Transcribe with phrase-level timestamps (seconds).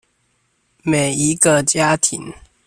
[0.81, 2.33] 每一個家庭